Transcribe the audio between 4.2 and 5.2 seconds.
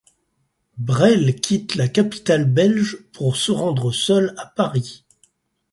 à Paris.